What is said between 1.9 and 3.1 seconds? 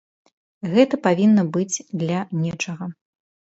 для нечага.